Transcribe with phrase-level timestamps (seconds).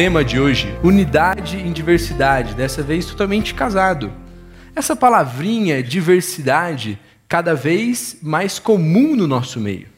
[0.00, 4.10] tema de hoje: unidade em diversidade, dessa vez totalmente casado.
[4.74, 6.98] Essa palavrinha diversidade
[7.28, 9.88] cada vez mais comum no nosso meio.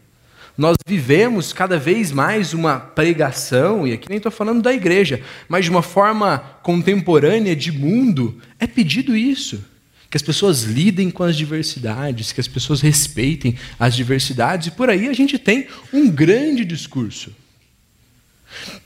[0.59, 5.67] Nós vivemos cada vez mais uma pregação, e aqui nem estou falando da igreja, mas
[5.67, 9.65] de uma forma contemporânea de mundo, é pedido isso.
[10.11, 14.91] Que as pessoas lidem com as diversidades, que as pessoas respeitem as diversidades, e por
[14.91, 17.33] aí a gente tem um grande discurso.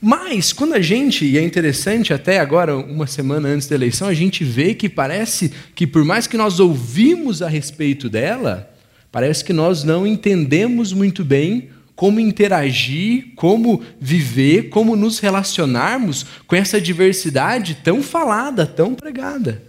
[0.01, 4.15] Mas, quando a gente, e é interessante até agora, uma semana antes da eleição, a
[4.15, 8.71] gente vê que parece que, por mais que nós ouvimos a respeito dela,
[9.11, 16.55] parece que nós não entendemos muito bem como interagir, como viver, como nos relacionarmos com
[16.55, 19.63] essa diversidade tão falada, tão pregada.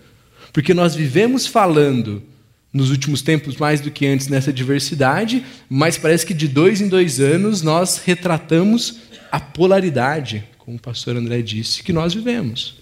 [0.51, 2.21] Porque nós vivemos falando
[2.73, 6.89] nos últimos tempos mais do que antes nessa diversidade, mas parece que de dois em
[6.89, 8.99] dois anos nós retratamos
[9.37, 12.77] a polaridade, como o pastor André disse, que nós vivemos.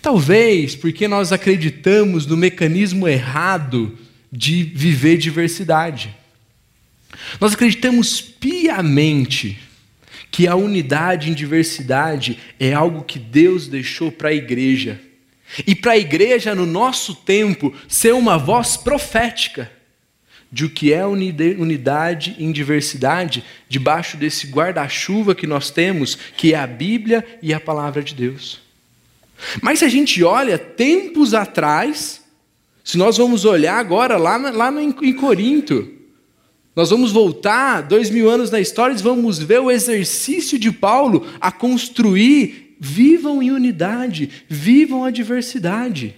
[0.00, 3.98] Talvez porque nós acreditamos no mecanismo errado
[4.32, 6.16] de viver diversidade.
[7.38, 9.58] Nós acreditamos piamente
[10.30, 14.98] que a unidade em diversidade é algo que Deus deixou para a igreja.
[15.66, 19.70] E para a igreja, no nosso tempo, ser uma voz profética
[20.52, 26.58] de o que é unidade em diversidade, debaixo desse guarda-chuva que nós temos, que é
[26.58, 28.60] a Bíblia e a palavra de Deus.
[29.62, 32.22] Mas se a gente olha tempos atrás,
[32.82, 35.88] se nós vamos olhar agora lá, lá em Corinto,
[36.74, 41.26] nós vamos voltar dois mil anos na história e vamos ver o exercício de Paulo
[41.40, 46.16] a construir, vivam em unidade, vivam a diversidade.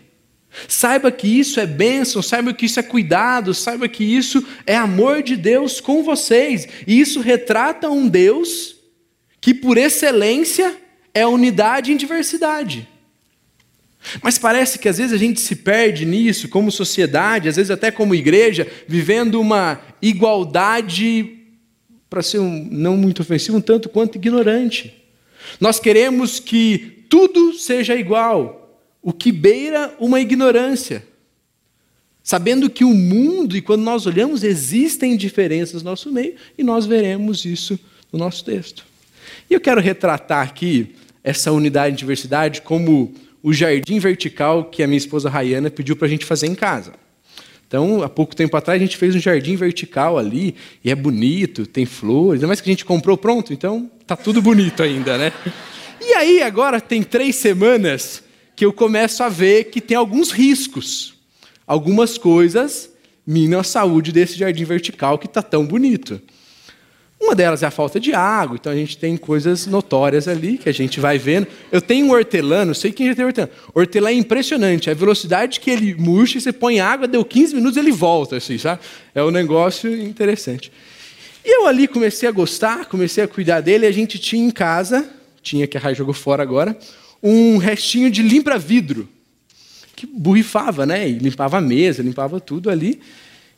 [0.69, 5.23] Saiba que isso é bênção, saiba que isso é cuidado, saiba que isso é amor
[5.23, 6.68] de Deus com vocês.
[6.86, 8.77] E isso retrata um Deus
[9.41, 10.77] que, por excelência,
[11.14, 12.89] é unidade em diversidade.
[14.23, 17.91] Mas parece que às vezes a gente se perde nisso, como sociedade, às vezes até
[17.91, 21.39] como igreja, vivendo uma igualdade,
[22.11, 24.95] para ser um, não muito ofensivo, um tanto quanto ignorante.
[25.61, 28.61] Nós queremos que tudo seja igual
[29.02, 31.05] o que beira uma ignorância.
[32.23, 36.86] Sabendo que o mundo, e quando nós olhamos, existem diferenças no nosso meio, e nós
[36.86, 37.79] veremos isso
[38.12, 38.86] no nosso texto.
[39.51, 43.12] E eu quero retratar aqui essa unidade e diversidade como
[43.42, 46.92] o jardim vertical que a minha esposa Rayana pediu para a gente fazer em casa.
[47.67, 50.55] Então, há pouco tempo atrás, a gente fez um jardim vertical ali,
[50.85, 54.42] e é bonito, tem flores, ainda mais que a gente comprou pronto, então tá tudo
[54.42, 55.33] bonito ainda, né?
[56.01, 58.23] E aí, agora tem três semanas
[58.55, 61.14] que eu começo a ver que tem alguns riscos.
[61.67, 62.90] Algumas coisas
[63.27, 66.20] minam a saúde desse jardim vertical que está tão bonito.
[67.23, 70.68] Uma delas é a falta de água, então a gente tem coisas notórias ali que
[70.68, 71.46] a gente vai vendo.
[71.70, 73.48] Eu tenho um hortelã, não sei quem já tem hortelã.
[73.73, 77.92] Hortelã é impressionante, a velocidade que ele murcha, você põe água, deu 15 minutos, ele
[77.92, 78.80] volta, assim, sabe?
[79.14, 80.73] É um negócio interessante.
[81.45, 85.08] E eu ali comecei a gostar, comecei a cuidar dele, a gente tinha em casa,
[85.41, 86.77] tinha que a Rai jogou fora agora,
[87.23, 89.09] um restinho de limpa-vidro,
[89.95, 91.09] que borrifava, né?
[91.09, 93.01] E limpava a mesa, limpava tudo ali.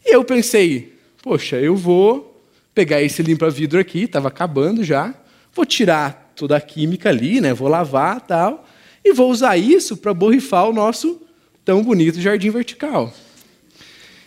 [0.05, 0.93] E eu pensei,
[1.23, 2.43] poxa, eu vou
[2.75, 5.15] pegar esse limpa-vidro aqui, estava acabando já,
[5.55, 7.55] vou tirar toda a química ali, né?
[7.55, 8.69] Vou lavar tal,
[9.03, 11.23] e vou usar isso para borrifar o nosso
[11.65, 13.15] tão bonito jardim vertical.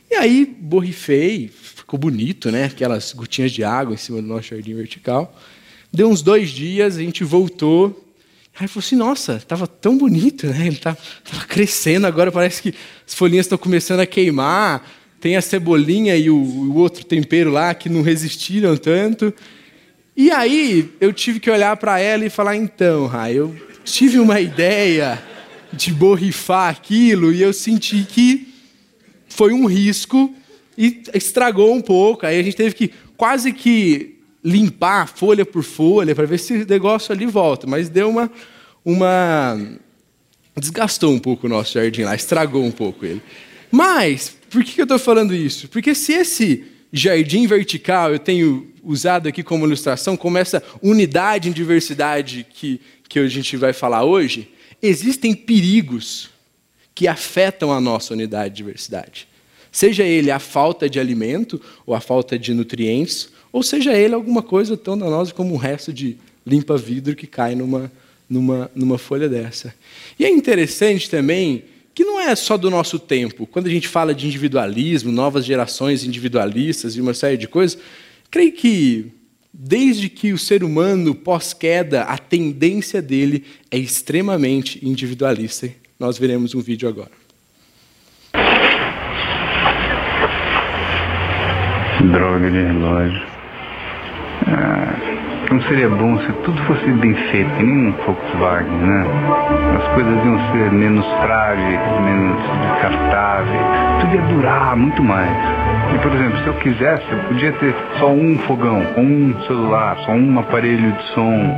[0.09, 2.65] E aí borrifei, ficou bonito, né?
[2.65, 5.37] Aquelas gotinhas de água em cima do nosso jardim vertical.
[5.91, 8.06] Deu uns dois dias, a gente voltou
[8.59, 10.65] Aí falou assim, nossa, estava tão bonito, né?
[10.65, 10.97] Ele está
[11.47, 12.73] crescendo agora, parece que
[13.05, 14.83] as folhinhas estão começando a queimar.
[15.19, 19.31] Tem a cebolinha e o, o, outro tempero lá que não resistiram tanto.
[20.15, 24.41] E aí eu tive que olhar para ela e falar, então, Rai, eu tive uma
[24.41, 25.21] ideia
[25.71, 28.53] de borrifar aquilo e eu senti que
[29.27, 30.33] foi um risco
[30.75, 32.25] e estragou um pouco.
[32.25, 36.67] Aí a gente teve que quase que limpar folha por folha para ver se o
[36.67, 38.31] negócio ali volta, mas deu uma,
[38.83, 39.57] uma
[40.55, 43.21] desgastou um pouco o nosso jardim lá, estragou um pouco ele.
[43.71, 45.67] Mas por que eu estou falando isso?
[45.67, 51.51] Porque se esse jardim vertical eu tenho usado aqui como ilustração, como essa unidade em
[51.51, 52.79] diversidade que,
[53.09, 54.49] que a gente vai falar hoje,
[54.81, 56.29] existem perigos
[56.95, 59.27] que afetam a nossa unidade de diversidade.
[59.71, 64.43] Seja ele a falta de alimento ou a falta de nutrientes, ou seja ele alguma
[64.43, 66.15] coisa tão danosa como um resto de
[66.45, 67.91] limpa-vidro que cai numa,
[68.29, 69.73] numa, numa folha dessa.
[70.19, 71.63] E é interessante também
[71.95, 73.47] que não é só do nosso tempo.
[73.47, 77.79] Quando a gente fala de individualismo, novas gerações individualistas e uma série de coisas,
[78.29, 79.07] creio que
[79.51, 85.67] desde que o ser humano, pós-queda, a tendência dele é extremamente individualista.
[85.99, 87.09] Nós veremos um vídeo agora.
[92.11, 93.36] Droga de relógio.
[94.49, 95.17] Ah.
[95.49, 99.05] Não seria bom se tudo fosse bem feito, que nem um Volkswagen, né?
[99.77, 102.37] As coisas iam ser menos frágeis, menos
[102.73, 103.61] descartáveis,
[104.01, 105.31] tudo ia durar muito mais.
[105.95, 110.11] E, por exemplo, se eu quisesse, eu podia ter só um fogão, um celular, só
[110.11, 111.55] um aparelho de som.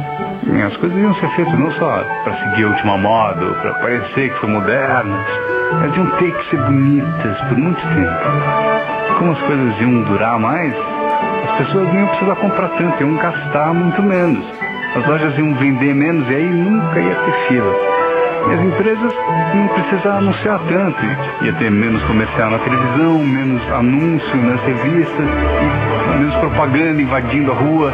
[0.68, 4.40] As coisas iam ser feitas não só para seguir a última moda, para parecer que
[4.40, 5.28] são modernas,
[5.72, 9.18] elas iam ter que ser bonitas por muito tempo.
[9.18, 10.76] Como as coisas iam durar mais,
[11.60, 14.46] pessoas não iam precisar comprar tanto, iam gastar muito menos.
[14.96, 17.76] As lojas iam vender menos e aí nunca ia ter fila.
[18.48, 19.14] E as empresas
[19.54, 21.00] não precisavam anunciar tanto.
[21.44, 25.26] Ia ter menos comercial na televisão, menos anúncio nas revistas,
[26.18, 27.94] menos propaganda invadindo a rua.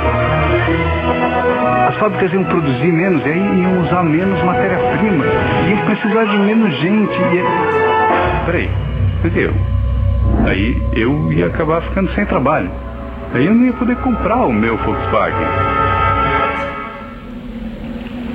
[1.89, 5.25] As fábricas iam produzir menos e aí iam usar menos matéria-prima.
[5.67, 7.17] Iam precisar de menos gente.
[7.17, 8.45] E...
[8.45, 8.69] Peraí,
[9.23, 9.53] entendeu?
[10.45, 12.69] Aí eu ia acabar ficando sem trabalho.
[13.33, 15.47] Aí eu não ia poder comprar o meu Volkswagen.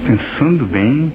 [0.07, 1.13] Pensando bem.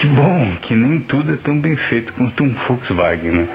[0.00, 3.48] Que bom que nem tudo é tão bem feito quanto um Volkswagen, né?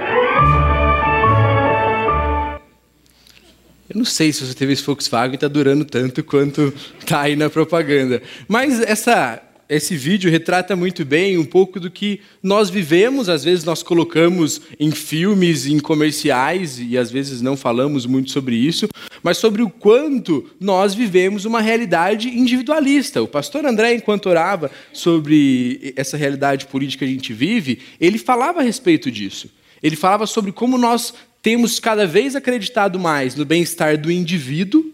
[3.90, 7.36] Eu não sei se você teve esse Volkswagen e está durando tanto quanto está aí
[7.36, 8.24] na propaganda.
[8.48, 9.40] Mas essa
[9.70, 14.62] esse vídeo retrata muito bem um pouco do que nós vivemos, às vezes nós colocamos
[14.80, 18.88] em filmes, em comerciais, e às vezes não falamos muito sobre isso,
[19.22, 23.22] mas sobre o quanto nós vivemos uma realidade individualista.
[23.22, 28.60] O pastor André, enquanto orava sobre essa realidade política que a gente vive, ele falava
[28.60, 29.50] a respeito disso.
[29.82, 34.94] Ele falava sobre como nós temos cada vez acreditado mais no bem-estar do indivíduo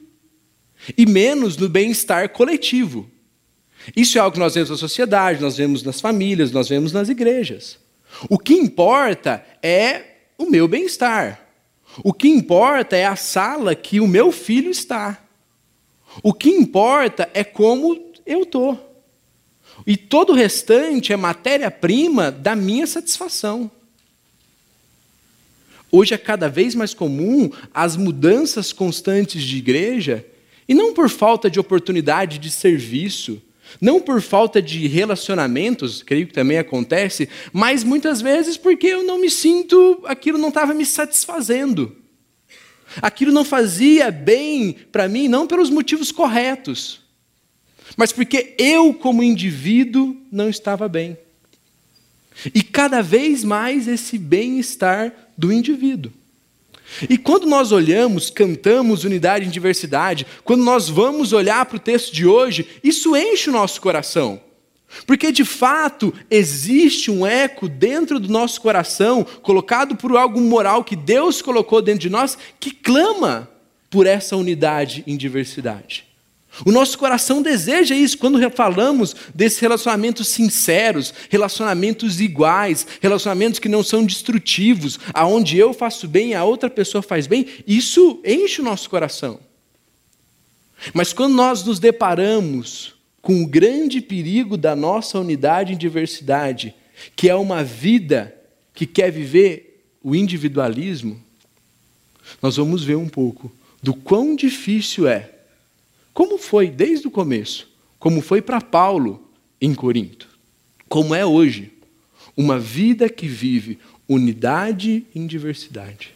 [0.97, 3.09] e menos no bem-estar coletivo.
[3.95, 7.09] Isso é algo que nós vemos na sociedade, nós vemos nas famílias, nós vemos nas
[7.09, 7.77] igrejas.
[8.29, 10.03] O que importa é
[10.37, 11.47] o meu bem-estar.
[12.03, 15.21] O que importa é a sala que o meu filho está.
[16.23, 18.85] O que importa é como eu estou.
[19.85, 23.71] E todo o restante é matéria-prima da minha satisfação.
[25.91, 30.25] Hoje é cada vez mais comum as mudanças constantes de igreja,
[30.67, 33.41] e não por falta de oportunidade de serviço,
[33.79, 39.19] não por falta de relacionamentos, creio que também acontece, mas muitas vezes porque eu não
[39.19, 41.95] me sinto, aquilo não estava me satisfazendo.
[43.01, 47.01] Aquilo não fazia bem para mim, não pelos motivos corretos,
[47.95, 51.17] mas porque eu, como indivíduo, não estava bem.
[52.53, 56.11] E cada vez mais esse bem-estar do indivíduo.
[57.09, 62.13] E quando nós olhamos, cantamos unidade em diversidade, quando nós vamos olhar para o texto
[62.13, 64.41] de hoje, isso enche o nosso coração.
[65.05, 70.95] Porque de fato existe um eco dentro do nosso coração, colocado por algo moral que
[70.95, 73.47] Deus colocou dentro de nós, que clama
[73.89, 76.08] por essa unidade em diversidade.
[76.65, 83.83] O nosso coração deseja isso quando falamos desses relacionamentos sinceros, relacionamentos iguais, relacionamentos que não
[83.83, 88.63] são destrutivos, aonde eu faço bem e a outra pessoa faz bem, isso enche o
[88.63, 89.39] nosso coração.
[90.93, 96.73] Mas quando nós nos deparamos com o grande perigo da nossa unidade em diversidade,
[97.15, 98.35] que é uma vida
[98.73, 101.21] que quer viver o individualismo,
[102.41, 103.51] nós vamos ver um pouco
[103.81, 105.38] do quão difícil é
[106.19, 109.25] como foi desde o começo, como foi para Paulo
[109.61, 110.27] em Corinto,
[110.89, 111.71] como é hoje,
[112.35, 116.13] uma vida que vive unidade em diversidade.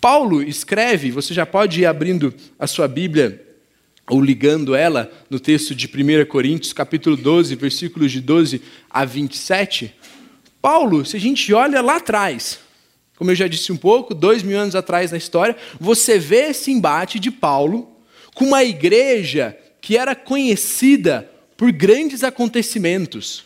[0.00, 3.44] Paulo escreve, você já pode ir abrindo a sua Bíblia
[4.08, 9.92] ou ligando ela no texto de 1 Coríntios, capítulo 12, versículos de 12 a 27.
[10.62, 12.60] Paulo, se a gente olha lá atrás,
[13.16, 16.70] como eu já disse um pouco, dois mil anos atrás na história, você vê esse
[16.70, 17.89] embate de Paulo
[18.40, 23.44] com uma igreja que era conhecida por grandes acontecimentos.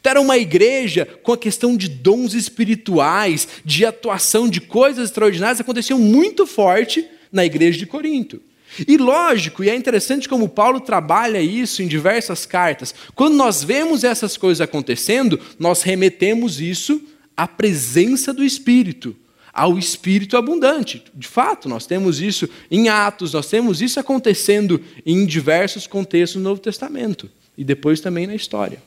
[0.00, 5.60] Então, era uma igreja com a questão de dons espirituais, de atuação de coisas extraordinárias,
[5.60, 8.42] aconteciam muito forte na igreja de Corinto.
[8.88, 12.92] E lógico, e é interessante como Paulo trabalha isso em diversas cartas.
[13.14, 17.00] Quando nós vemos essas coisas acontecendo, nós remetemos isso
[17.36, 19.14] à presença do Espírito
[19.56, 21.02] ao espírito abundante.
[21.14, 26.46] De fato, nós temos isso em Atos, nós temos isso acontecendo em diversos contextos no
[26.46, 28.82] Novo Testamento e depois também na história.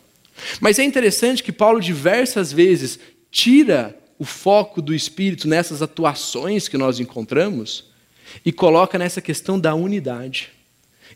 [0.61, 2.99] Mas é interessante que Paulo diversas vezes
[3.31, 7.85] tira o foco do Espírito nessas atuações que nós encontramos
[8.45, 10.49] e coloca nessa questão da unidade.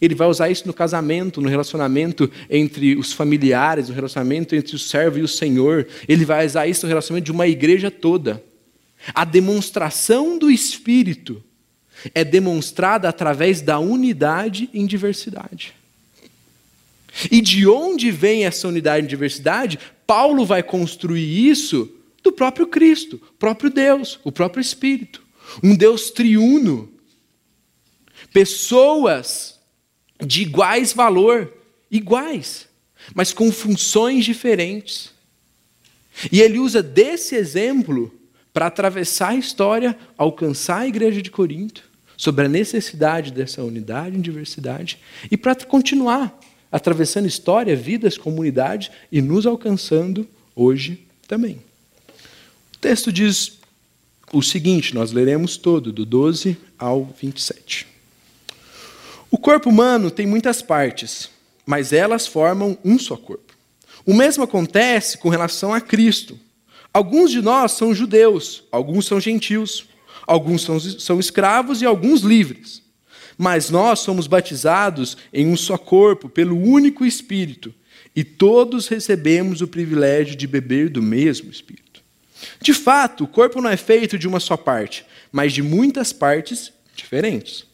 [0.02, 4.80] Ele vai usar isso no casamento, no relacionamento entre os familiares, no relacionamento entre o
[4.80, 5.88] servo e o Senhor.
[6.08, 8.44] Ele vai usar isso no relacionamento de uma igreja toda.
[9.14, 11.44] A demonstração do Espírito
[12.14, 15.74] é demonstrada através da unidade em diversidade.
[17.32, 19.80] E de onde vem essa unidade em diversidade?
[20.08, 21.92] Paulo vai construir isso
[22.24, 25.22] do próprio Cristo, próprio Deus, o próprio Espírito.
[25.62, 26.92] Um Deus triuno.
[28.32, 29.60] Pessoas
[30.26, 31.54] de iguais valor,
[31.92, 32.68] iguais,
[33.14, 35.12] mas com funções diferentes.
[36.32, 38.12] E ele usa desse exemplo
[38.54, 41.84] para atravessar a história, alcançar a igreja de Corinto,
[42.16, 46.40] sobre a necessidade dessa unidade em diversidade, e para continuar
[46.72, 51.60] atravessando história, vidas, comunidades e nos alcançando hoje também.
[52.76, 53.60] O texto diz
[54.32, 57.88] o seguinte, nós leremos todo, do 12 ao 27.
[59.30, 61.30] O corpo humano tem muitas partes,
[61.66, 63.54] mas elas formam um só corpo.
[64.06, 66.40] O mesmo acontece com relação a Cristo.
[66.94, 69.88] Alguns de nós são judeus, alguns são gentios,
[70.28, 72.84] alguns são, são escravos e alguns livres.
[73.36, 77.74] Mas nós somos batizados em um só corpo, pelo único Espírito,
[78.16, 82.04] e todos recebemos o privilégio de beber do mesmo Espírito.
[82.62, 86.72] De fato, o corpo não é feito de uma só parte, mas de muitas partes
[86.96, 87.66] diferentes.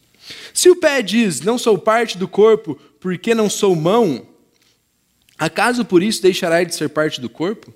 [0.54, 4.26] Se o pé diz, não sou parte do corpo porque não sou mão,
[5.38, 7.74] acaso por isso deixará de ser parte do corpo?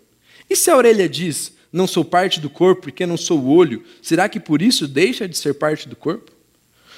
[0.49, 4.29] E se a orelha diz, não sou parte do corpo porque não sou olho, será
[4.29, 6.33] que por isso deixa de ser parte do corpo?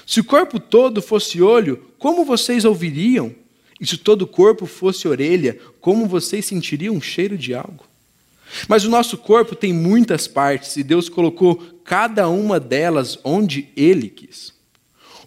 [0.07, 3.35] Se o corpo todo fosse olho, como vocês ouviriam?
[3.81, 7.85] E se todo o corpo fosse orelha, como vocês sentiriam um cheiro de algo?
[8.69, 14.09] Mas o nosso corpo tem muitas partes e Deus colocou cada uma delas onde Ele
[14.09, 14.55] quis.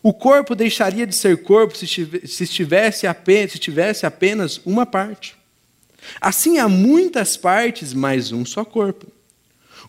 [0.02, 5.36] O corpo deixaria de ser corpo se tivesse apenas, uma parte.
[6.20, 9.08] Assim há muitas partes, mas um só corpo.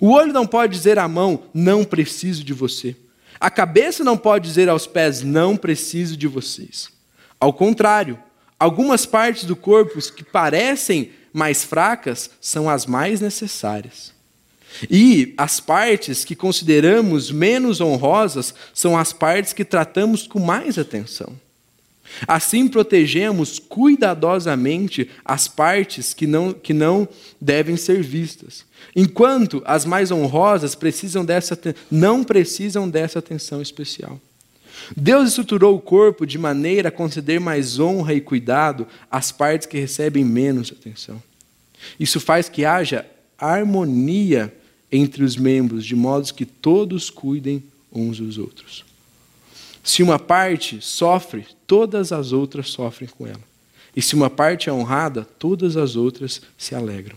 [0.00, 2.96] O olho não pode dizer à mão, não preciso de você.
[3.38, 6.90] A cabeça não pode dizer aos pés, não preciso de vocês.
[7.38, 8.18] Ao contrário,
[8.58, 14.12] algumas partes do corpo que parecem mais fracas são as mais necessárias.
[14.90, 21.34] E as partes que consideramos menos honrosas são as partes que tratamos com mais atenção.
[22.26, 27.08] Assim protegemos cuidadosamente as partes que não, que não
[27.40, 28.64] devem ser vistas,
[28.94, 31.58] enquanto as mais honrosas precisam dessa,
[31.90, 34.20] não precisam dessa atenção especial.
[34.96, 39.78] Deus estruturou o corpo de maneira a conceder mais honra e cuidado às partes que
[39.78, 41.22] recebem menos atenção.
[41.98, 43.06] Isso faz que haja
[43.38, 44.52] harmonia
[44.92, 47.62] entre os membros, de modo que todos cuidem
[47.92, 48.84] uns dos outros.
[49.90, 53.40] Se uma parte sofre, todas as outras sofrem com ela.
[53.94, 57.16] E se uma parte é honrada, todas as outras se alegram.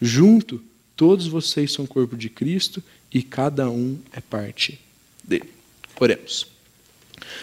[0.00, 0.62] Junto,
[0.94, 2.80] todos vocês são corpo de Cristo
[3.12, 4.78] e cada um é parte
[5.24, 5.50] dele.
[5.98, 6.46] Oremos.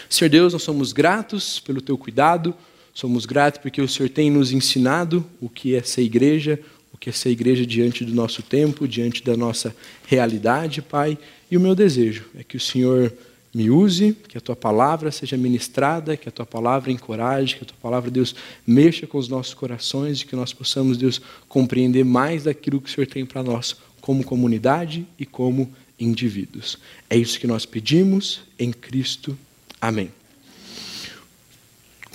[0.08, 2.54] Senhor Deus, nós somos gratos pelo teu cuidado,
[2.94, 6.58] somos gratos porque o Senhor tem nos ensinado o que é ser igreja,
[7.00, 9.74] que essa igreja diante do nosso tempo, diante da nossa
[10.06, 11.18] realidade, Pai.
[11.50, 13.10] E o meu desejo é que o Senhor
[13.52, 17.66] me use, que a tua palavra seja ministrada, que a tua palavra encoraje, que a
[17.66, 18.34] tua palavra, Deus,
[18.66, 22.92] mexa com os nossos corações e que nós possamos, Deus, compreender mais daquilo que o
[22.92, 26.78] Senhor tem para nós, como comunidade e como indivíduos.
[27.08, 29.36] É isso que nós pedimos em Cristo.
[29.80, 30.10] Amém.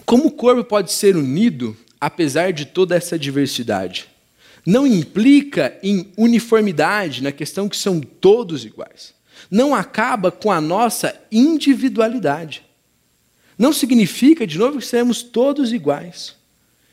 [0.06, 4.08] Como o corpo pode ser unido apesar de toda essa diversidade?
[4.66, 9.14] não implica em uniformidade na questão que são todos iguais.
[9.50, 12.64] Não acaba com a nossa individualidade.
[13.58, 16.36] Não significa, de novo, que seremos todos iguais.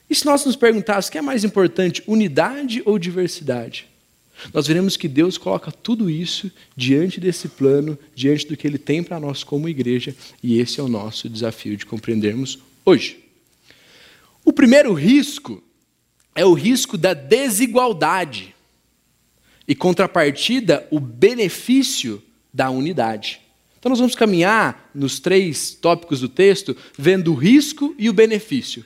[0.09, 3.89] E se nós nos perguntássemos o que é mais importante, unidade ou diversidade?
[4.53, 9.03] Nós veremos que Deus coloca tudo isso diante desse plano, diante do que Ele tem
[9.03, 13.23] para nós como igreja, e esse é o nosso desafio de compreendermos hoje.
[14.45, 15.63] O primeiro risco
[16.35, 18.55] é o risco da desigualdade
[19.67, 22.23] e, contrapartida, o benefício
[22.53, 23.41] da unidade.
[23.79, 28.85] Então, nós vamos caminhar nos três tópicos do texto, vendo o risco e o benefício.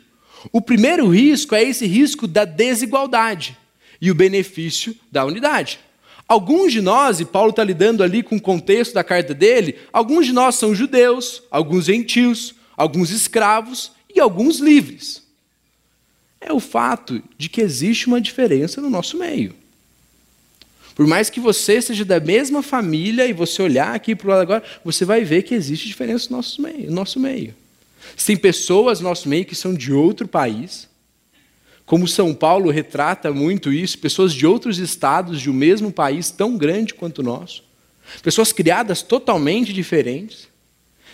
[0.52, 3.56] O primeiro risco é esse risco da desigualdade
[4.00, 5.80] e o benefício da unidade.
[6.26, 10.26] Alguns de nós, e Paulo está lidando ali com o contexto da carta dele, alguns
[10.26, 15.26] de nós são judeus, alguns gentios, alguns escravos e alguns livres
[16.46, 19.54] é o fato de que existe uma diferença no nosso meio.
[20.96, 24.40] Por mais que você seja da mesma família e você olhar aqui para o lado
[24.40, 26.86] agora, você vai ver que existe diferença no nosso meio.
[26.86, 27.54] No nosso meio.
[28.24, 30.88] Tem pessoas no nosso meio que são de outro país,
[31.84, 36.56] como São Paulo retrata muito isso, pessoas de outros estados de um mesmo país tão
[36.56, 37.62] grande quanto o nosso,
[38.22, 40.48] pessoas criadas totalmente diferentes.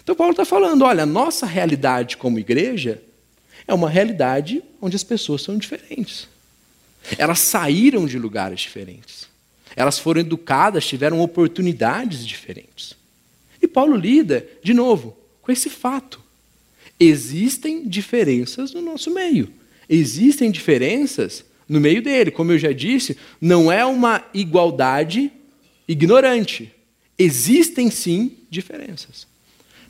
[0.01, 3.03] Então Paulo está falando: olha, a nossa realidade como igreja
[3.67, 6.29] é uma realidade onde as pessoas são diferentes.
[7.19, 9.32] Elas saíram de lugares diferentes.
[9.77, 12.95] Elas foram educadas, tiveram oportunidades diferentes.
[13.61, 16.21] E Paulo lida, de novo, com esse fato.
[16.99, 19.49] Existem diferenças no nosso meio.
[19.89, 22.31] Existem diferenças no meio dele.
[22.31, 25.31] Como eu já disse, não é uma igualdade
[25.89, 26.73] ignorante.
[27.19, 29.27] Existem sim diferenças.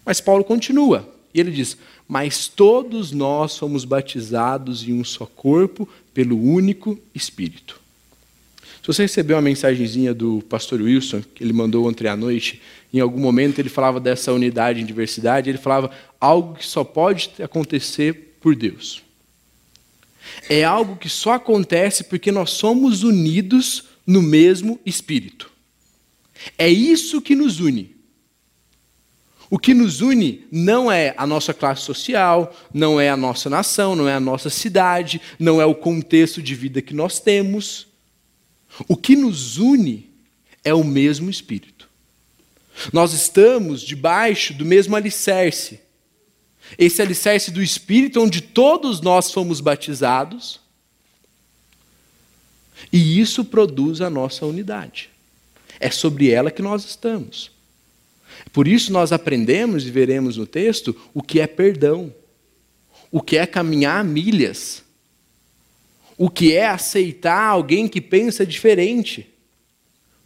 [0.04, 1.76] Mas Paulo continua, e ele diz:
[2.08, 7.81] Mas todos nós fomos batizados em um só corpo pelo único Espírito.
[8.82, 12.60] Se você recebeu uma mensagenzinha do pastor Wilson, que ele mandou ontem à noite,
[12.92, 15.88] em algum momento ele falava dessa unidade em diversidade, ele falava
[16.20, 19.00] algo que só pode acontecer por Deus.
[20.48, 25.48] É algo que só acontece porque nós somos unidos no mesmo Espírito.
[26.58, 27.94] É isso que nos une.
[29.48, 33.94] O que nos une não é a nossa classe social, não é a nossa nação,
[33.94, 37.91] não é a nossa cidade, não é o contexto de vida que nós temos.
[38.88, 40.10] O que nos une
[40.64, 41.88] é o mesmo Espírito.
[42.92, 45.80] Nós estamos debaixo do mesmo alicerce.
[46.78, 50.60] Esse alicerce do Espírito, onde todos nós fomos batizados,
[52.90, 55.10] e isso produz a nossa unidade.
[55.78, 57.50] É sobre ela que nós estamos.
[58.52, 62.12] Por isso nós aprendemos e veremos no texto o que é perdão,
[63.10, 64.81] o que é caminhar milhas
[66.22, 69.28] o que é aceitar alguém que pensa diferente,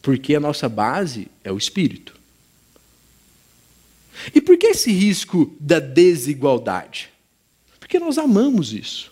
[0.02, 2.14] porque a nossa base é o espírito.
[4.35, 7.09] E por que esse risco da desigualdade?
[7.80, 9.11] Porque nós amamos isso.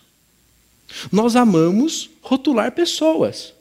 [1.11, 3.51] Nós amamos rotular pessoas.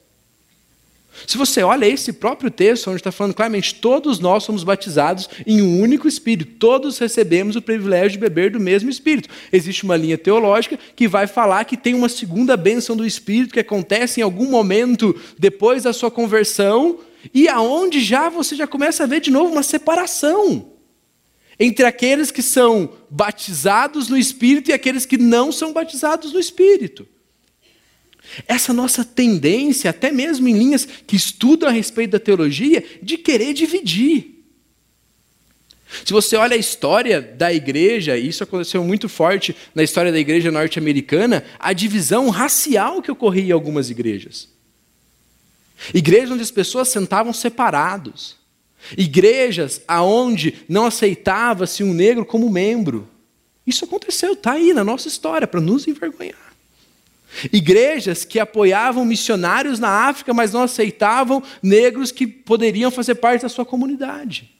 [1.26, 5.62] Se você olha esse próprio texto, onde está falando claramente, todos nós somos batizados em
[5.62, 9.28] um único Espírito, todos recebemos o privilégio de beber do mesmo Espírito.
[9.52, 13.60] Existe uma linha teológica que vai falar que tem uma segunda bênção do Espírito que
[13.60, 16.98] acontece em algum momento depois da sua conversão,
[17.32, 20.72] e aonde já você já começa a ver de novo uma separação
[21.58, 27.06] entre aqueles que são batizados no Espírito e aqueles que não são batizados no Espírito.
[28.48, 33.52] Essa nossa tendência, até mesmo em linhas que estudam a respeito da teologia, de querer
[33.52, 34.34] dividir.
[36.04, 40.18] Se você olha a história da igreja, e isso aconteceu muito forte na história da
[40.18, 44.48] igreja norte-americana, a divisão racial que ocorria em algumas igrejas.
[45.92, 48.36] Igrejas onde as pessoas sentavam separados.
[48.96, 53.08] Igrejas aonde não aceitava-se um negro como membro.
[53.66, 56.43] Isso aconteceu, está aí na nossa história, para nos envergonhar.
[57.52, 63.48] Igrejas que apoiavam missionários na África, mas não aceitavam negros que poderiam fazer parte da
[63.48, 64.50] sua comunidade.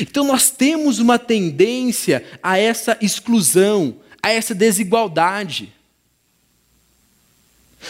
[0.00, 5.72] Então nós temos uma tendência a essa exclusão, a essa desigualdade.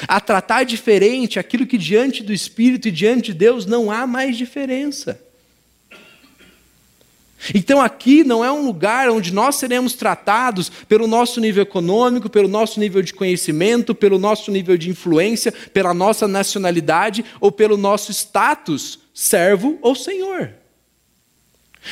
[0.06, 4.36] A tratar diferente aquilo que diante do Espírito e diante de Deus não há mais
[4.36, 5.20] diferença.
[7.54, 12.48] Então aqui não é um lugar onde nós seremos tratados pelo nosso nível econômico, pelo
[12.48, 18.12] nosso nível de conhecimento, pelo nosso nível de influência, pela nossa nacionalidade ou pelo nosso
[18.12, 20.54] status, servo ou senhor.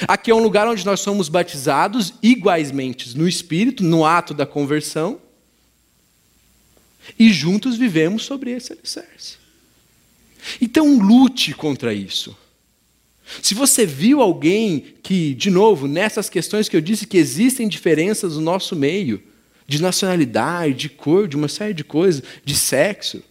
[0.06, 5.18] Aqui é um lugar onde nós somos batizados igualmente no Espírito, no ato da conversão,
[7.18, 9.38] e juntos vivemos sobre esse alicerce.
[10.61, 12.37] Então lute contra isso.
[13.42, 18.34] Se você viu alguém que, de novo, nessas questões que eu disse que existem diferenças
[18.34, 19.22] no nosso meio,
[19.66, 23.22] de nacionalidade, de cor, de uma série de coisas, de sexo,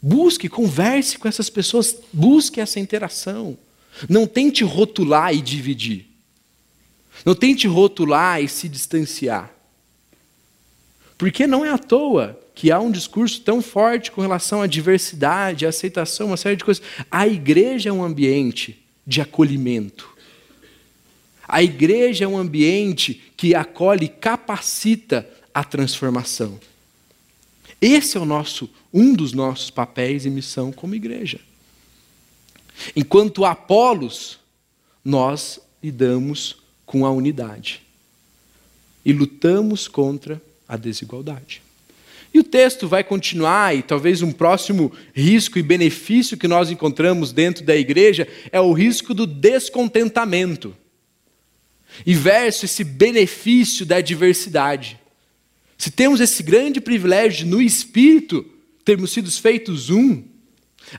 [0.00, 3.56] busque, converse com essas pessoas, busque essa interação.
[4.08, 6.06] Não tente rotular e dividir.
[7.24, 9.50] Não tente rotular e se distanciar.
[11.16, 15.64] Porque não é à toa que há um discurso tão forte com relação à diversidade,
[15.64, 16.82] à aceitação, uma série de coisas.
[17.10, 20.08] A igreja é um ambiente de acolhimento.
[21.46, 26.58] A igreja é um ambiente que acolhe e capacita a transformação.
[27.80, 31.40] Esse é o nosso um dos nossos papéis e missão como igreja.
[32.94, 34.38] Enquanto Apolos,
[35.04, 37.82] nós lidamos com a unidade
[39.04, 41.63] e lutamos contra a desigualdade.
[42.34, 47.30] E o texto vai continuar, e talvez um próximo risco e benefício que nós encontramos
[47.32, 50.76] dentro da igreja é o risco do descontentamento.
[52.04, 54.98] E verso esse benefício da diversidade.
[55.78, 58.44] Se temos esse grande privilégio no Espírito
[58.84, 60.24] termos sido feitos um,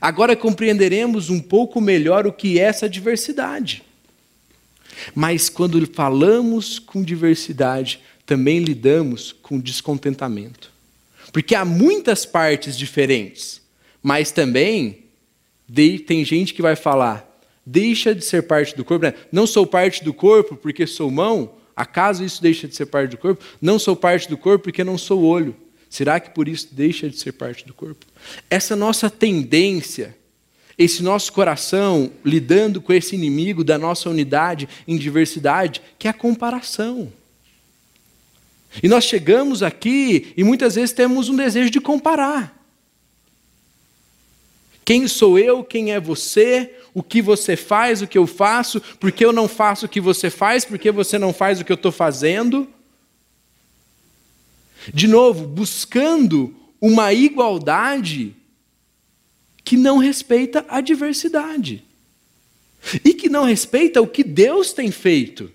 [0.00, 3.82] agora compreenderemos um pouco melhor o que é essa diversidade.
[5.14, 10.75] Mas quando falamos com diversidade, também lidamos com descontentamento.
[11.36, 13.60] Porque há muitas partes diferentes,
[14.02, 15.04] mas também
[16.06, 17.28] tem gente que vai falar:
[17.66, 19.04] deixa de ser parte do corpo.
[19.04, 19.12] Né?
[19.30, 23.18] Não sou parte do corpo porque sou mão, acaso isso deixa de ser parte do
[23.18, 23.44] corpo?
[23.60, 25.54] Não sou parte do corpo porque não sou olho.
[25.90, 28.06] Será que por isso deixa de ser parte do corpo?
[28.48, 30.16] Essa nossa tendência,
[30.78, 36.14] esse nosso coração lidando com esse inimigo da nossa unidade em diversidade, que é a
[36.14, 37.12] comparação.
[38.82, 42.56] E nós chegamos aqui e muitas vezes temos um desejo de comparar.
[44.84, 49.10] Quem sou eu, quem é você, o que você faz, o que eu faço, por
[49.10, 51.72] que eu não faço o que você faz, por que você não faz o que
[51.72, 52.68] eu estou fazendo.
[54.94, 58.36] De novo, buscando uma igualdade
[59.64, 61.82] que não respeita a diversidade
[63.04, 65.52] e que não respeita o que Deus tem feito.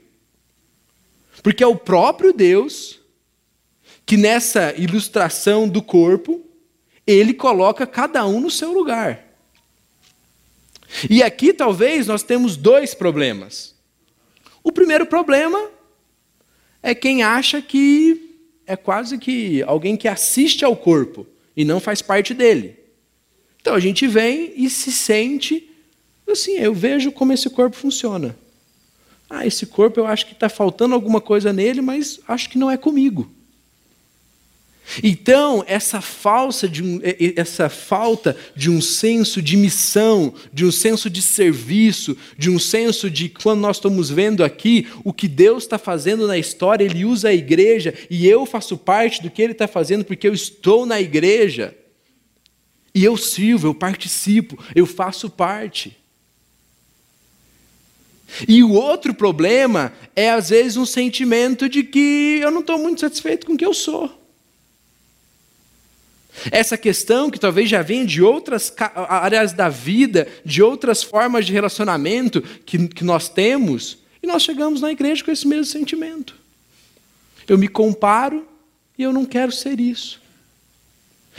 [1.41, 3.00] Porque é o próprio Deus
[4.11, 6.41] que nessa ilustração do corpo,
[7.07, 9.25] ele coloca cada um no seu lugar.
[11.09, 13.73] E aqui talvez nós temos dois problemas.
[14.61, 15.65] O primeiro problema
[16.83, 22.01] é quem acha que é quase que alguém que assiste ao corpo e não faz
[22.01, 22.77] parte dele.
[23.61, 25.71] Então a gente vem e se sente
[26.27, 28.37] assim, eu vejo como esse corpo funciona.
[29.29, 32.69] Ah, esse corpo eu acho que está faltando alguma coisa nele, mas acho que não
[32.69, 33.39] é comigo.
[35.03, 36.99] Então, essa, falsa de um,
[37.35, 43.09] essa falta de um senso de missão, de um senso de serviço, de um senso
[43.09, 47.29] de quando nós estamos vendo aqui o que Deus está fazendo na história, Ele usa
[47.29, 50.99] a igreja e eu faço parte do que Ele está fazendo porque eu estou na
[50.99, 51.73] igreja.
[52.93, 55.97] E eu sirvo, eu participo, eu faço parte.
[58.47, 62.99] E o outro problema é, às vezes, um sentimento de que eu não estou muito
[63.01, 64.20] satisfeito com o que eu sou.
[66.49, 68.73] Essa questão que talvez já venha de outras
[69.07, 74.81] áreas da vida, de outras formas de relacionamento que, que nós temos, e nós chegamos
[74.81, 76.35] na igreja com esse mesmo sentimento.
[77.47, 78.47] Eu me comparo
[78.97, 80.21] e eu não quero ser isso.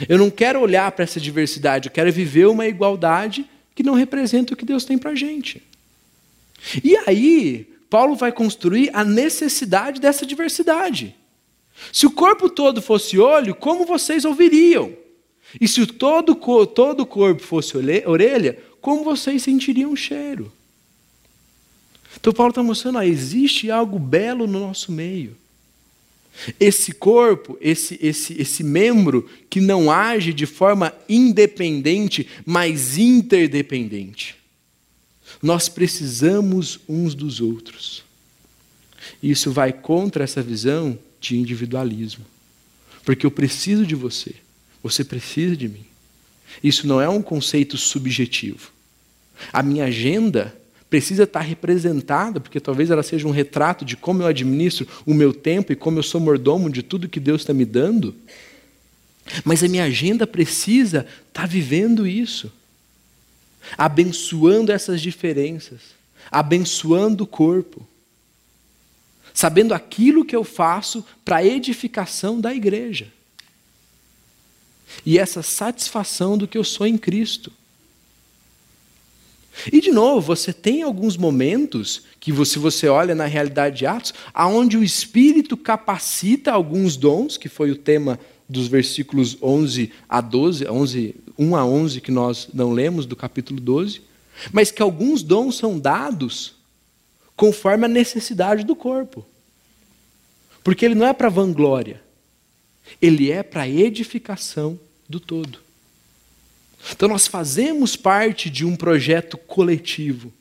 [0.07, 4.53] Eu não quero olhar para essa diversidade, eu quero viver uma igualdade que não representa
[4.53, 5.61] o que Deus tem para a gente.
[6.83, 11.15] E aí, Paulo vai construir a necessidade dessa diversidade.
[11.91, 14.93] Se o corpo todo fosse olho, como vocês ouviriam?
[15.59, 16.35] E se todo,
[16.67, 20.51] todo o corpo fosse orelha, como vocês sentiriam o cheiro?
[22.19, 25.35] Então, Paulo está mostrando: ah, existe algo belo no nosso meio.
[26.59, 34.35] Esse corpo, esse, esse, esse membro que não age de forma independente, mas interdependente.
[35.41, 38.03] Nós precisamos uns dos outros.
[39.21, 42.25] Isso vai contra essa visão de individualismo.
[43.05, 44.35] Porque eu preciso de você,
[44.81, 45.85] você precisa de mim.
[46.63, 48.71] Isso não é um conceito subjetivo.
[49.51, 50.55] A minha agenda
[50.89, 55.33] precisa estar representada, porque talvez ela seja um retrato de como eu administro o meu
[55.33, 58.13] tempo e como eu sou mordomo de tudo que Deus está me dando.
[59.43, 62.51] Mas a minha agenda precisa estar vivendo isso,
[63.77, 65.79] abençoando essas diferenças,
[66.29, 67.87] abençoando o corpo
[69.33, 73.07] sabendo aquilo que eu faço para a edificação da igreja.
[75.05, 77.51] E essa satisfação do que eu sou em Cristo.
[79.71, 84.13] E de novo, você tem alguns momentos que você, você olha na realidade de Atos,
[84.33, 90.67] aonde o Espírito capacita alguns dons, que foi o tema dos versículos 11 a 12,
[90.67, 94.01] 11, 1 a 11 que nós não lemos do capítulo 12,
[94.51, 96.55] mas que alguns dons são dados
[97.35, 99.25] conforme a necessidade do corpo.
[100.63, 102.01] Porque ele não é para vanglória,
[103.01, 105.59] ele é para edificação do todo.
[106.91, 110.31] Então nós fazemos parte de um projeto coletivo,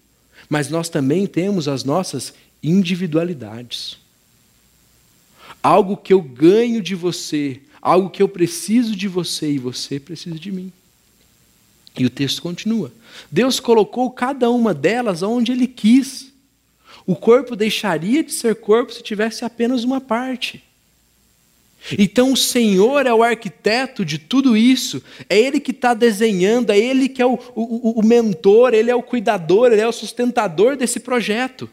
[0.48, 3.98] mas nós também temos as nossas individualidades.
[5.62, 10.38] Algo que eu ganho de você, algo que eu preciso de você e você precisa
[10.38, 10.72] de mim.
[11.96, 12.92] E o texto continua.
[13.30, 16.31] Deus colocou cada uma delas onde Ele quis.
[17.06, 20.62] O corpo deixaria de ser corpo se tivesse apenas uma parte.
[21.98, 26.78] Então o Senhor é o arquiteto de tudo isso, é Ele que está desenhando, é
[26.78, 30.76] Ele que é o, o, o, mentor, Ele é o cuidador, Ele é o sustentador
[30.76, 31.68] desse projeto.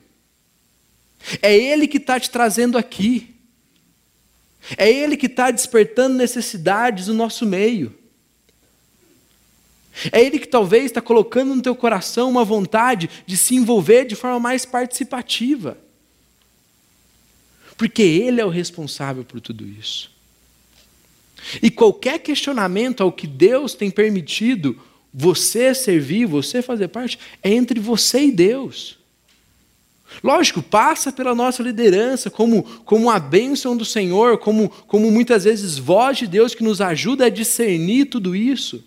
[1.42, 3.36] É Ele que está te trazendo aqui.
[4.78, 7.99] É Ele que está despertando necessidades no nosso meio.
[10.12, 14.16] É Ele que talvez está colocando no teu coração uma vontade de se envolver de
[14.16, 15.78] forma mais participativa.
[17.78, 20.12] Porque Ele é o responsável por tudo isso.
[21.62, 24.80] E qualquer questionamento ao que Deus tem permitido
[25.14, 28.98] você servir, você fazer parte, é entre você e Deus.
[30.24, 35.78] Lógico, passa pela nossa liderança como, como a bênção do Senhor, como, como muitas vezes
[35.78, 38.84] voz de Deus que nos ajuda a discernir tudo isso.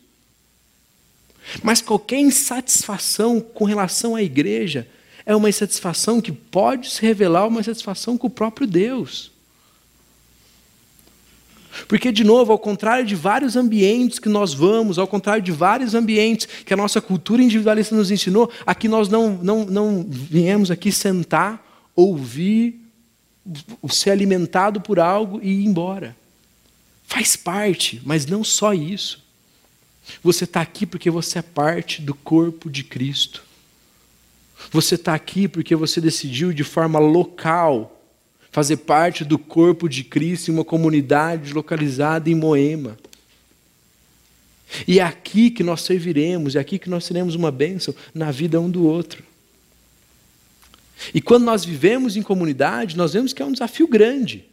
[1.63, 4.87] Mas qualquer insatisfação com relação à igreja
[5.25, 9.31] é uma insatisfação que pode se revelar uma insatisfação com o próprio Deus.
[11.89, 15.95] Porque, de novo, ao contrário de vários ambientes que nós vamos, ao contrário de vários
[15.95, 20.93] ambientes que a nossa cultura individualista nos ensinou, aqui nós não, não, não viemos aqui
[20.93, 21.65] sentar,
[21.97, 22.79] ouvir,
[23.89, 26.15] ser alimentado por algo e ir embora.
[27.07, 29.22] Faz parte, mas não só isso.
[30.23, 33.43] Você está aqui porque você é parte do corpo de Cristo.
[34.71, 38.01] Você está aqui porque você decidiu de forma local
[38.51, 42.99] fazer parte do corpo de Cristo em uma comunidade localizada em Moema.
[44.87, 48.61] E é aqui que nós serviremos, é aqui que nós teremos uma bênção na vida
[48.61, 49.23] um do outro.
[51.13, 54.45] E quando nós vivemos em comunidade, nós vemos que é um desafio grande.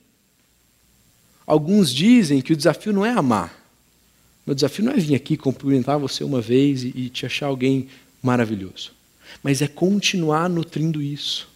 [1.45, 3.58] Alguns dizem que o desafio não é amar.
[4.49, 7.87] Meu desafio não é vir aqui cumprimentar você uma vez e, e te achar alguém
[8.21, 8.99] maravilhoso
[9.41, 11.47] mas é continuar nutrindo isso,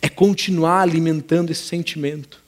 [0.00, 2.42] é continuar alimentando esse sentimento,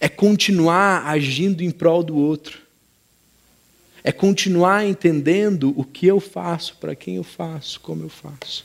[0.00, 2.58] é continuar agindo em prol do outro,
[4.04, 8.64] é continuar entendendo o que eu faço, para quem eu faço, como eu faço.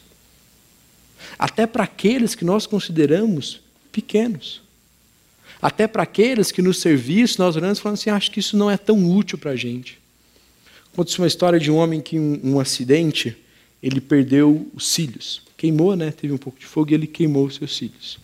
[1.38, 3.62] Até para aqueles que nós consideramos
[3.92, 4.62] pequenos.
[5.62, 8.70] Até para aqueles que no serviço nós olhamos e falamos assim, acho que isso não
[8.70, 10.00] é tão útil para a gente.
[10.96, 13.38] Conta-se uma história de um homem que, um, um acidente,
[13.82, 15.42] ele perdeu os cílios.
[15.56, 16.12] Queimou, né?
[16.12, 18.20] Teve um pouco de fogo e ele queimou os seus cílios.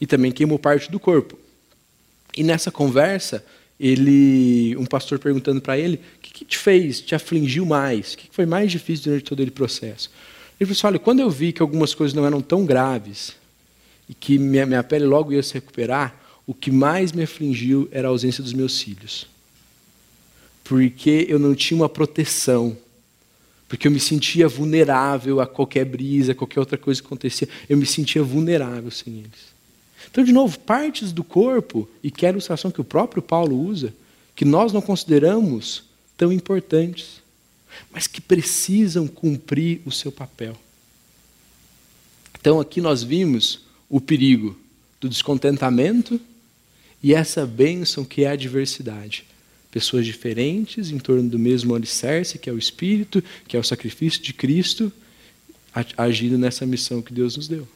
[0.00, 1.38] E também queimou parte do corpo.
[2.36, 3.44] E nessa conversa,
[3.78, 8.12] ele, um pastor perguntando para ele, o que, que, te fez, te afligiu mais?
[8.12, 10.10] O que, que foi mais difícil durante todo aquele processo?
[10.58, 13.34] Ele falou assim, olha, quando eu vi que algumas coisas não eram tão graves
[14.06, 16.14] e que minha, minha pele logo ia se recuperar,
[16.50, 19.28] o que mais me afligiu era a ausência dos meus cílios.
[20.64, 22.76] Porque eu não tinha uma proteção
[23.68, 27.48] porque eu me sentia vulnerável a qualquer brisa, a qualquer outra coisa que acontecia.
[27.68, 29.54] Eu me sentia vulnerável sem eles.
[30.10, 33.56] Então, de novo, partes do corpo, e que é a ilustração que o próprio Paulo
[33.56, 33.94] usa,
[34.34, 35.84] que nós não consideramos
[36.16, 37.22] tão importantes,
[37.92, 40.56] mas que precisam cumprir o seu papel.
[42.40, 44.58] Então, aqui nós vimos o perigo
[45.00, 46.20] do descontentamento
[47.02, 49.24] e essa bênção que é a diversidade
[49.70, 54.20] pessoas diferentes em torno do mesmo alicerce, que é o Espírito, que é o sacrifício
[54.20, 54.92] de Cristo,
[55.96, 57.66] agindo nessa missão que Deus nos deu.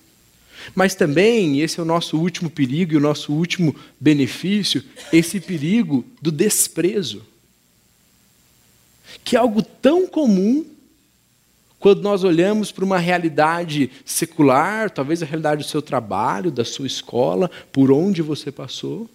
[0.74, 4.82] Mas também, esse é o nosso último perigo e o nosso último benefício,
[5.12, 7.24] esse perigo do desprezo.
[9.24, 10.64] Que é algo tão comum
[11.84, 16.86] quando nós olhamos para uma realidade secular, talvez a realidade do seu trabalho, da sua
[16.86, 19.06] escola, por onde você passou.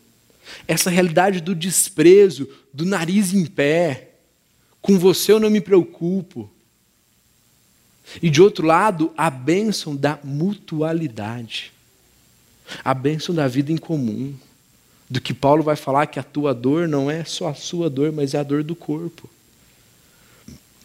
[0.67, 4.11] Essa realidade do desprezo, do nariz em pé,
[4.83, 6.47] com você eu não me preocupo.
[8.21, 11.73] E de outro lado, a bênção da mutualidade,
[12.85, 14.35] a bênção da vida em comum,
[15.09, 18.11] do que Paulo vai falar que a tua dor não é só a sua dor,
[18.11, 19.27] mas é a dor do corpo.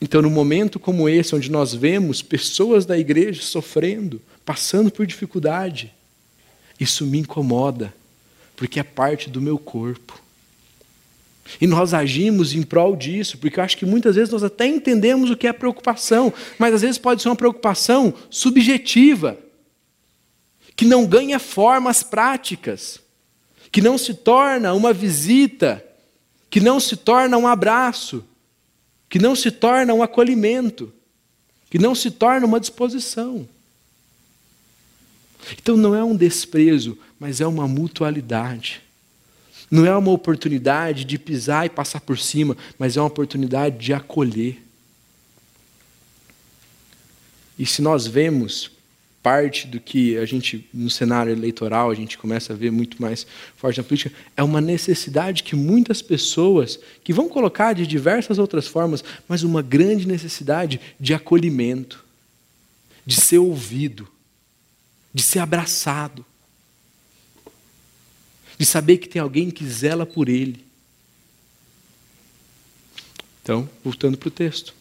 [0.04, 5.94] Então, num momento como esse, onde nós vemos pessoas da igreja sofrendo, passando por dificuldade,
[6.78, 7.90] isso me incomoda
[8.54, 10.20] porque é parte do meu corpo.
[11.58, 15.30] E nós agimos em prol disso, porque eu acho que muitas vezes nós até entendemos
[15.30, 19.38] o que é preocupação, mas às vezes pode ser uma preocupação subjetiva,
[20.76, 23.00] que não ganha formas práticas,
[23.72, 25.82] que não se torna uma visita,
[26.50, 28.22] que não se torna um abraço,
[29.08, 30.92] que não se torna um acolhimento,
[31.70, 33.48] que não se torna uma disposição.
[35.52, 38.80] Então não é um desprezo, mas é uma mutualidade.
[39.70, 43.92] Não é uma oportunidade de pisar e passar por cima, mas é uma oportunidade de
[43.92, 44.62] acolher.
[47.58, 48.70] E se nós vemos
[49.24, 53.26] parte do que a gente, no cenário eleitoral, a gente começa a ver muito mais
[53.56, 58.66] forte na política, é uma necessidade que muitas pessoas, que vão colocar de diversas outras
[58.66, 62.04] formas, mas uma grande necessidade de acolhimento,
[63.06, 64.06] de ser ouvido,
[65.12, 66.22] de ser abraçado,
[68.58, 70.62] de saber que tem alguém que zela por ele.
[73.42, 74.74] Então, voltando para o texto.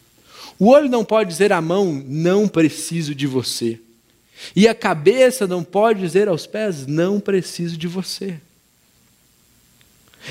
[0.58, 3.80] O olho não pode dizer à mão, não preciso de você.
[4.54, 8.40] E a cabeça não pode dizer aos pés: não preciso de você.